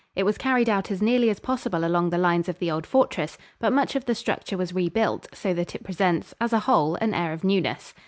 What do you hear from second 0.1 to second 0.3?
It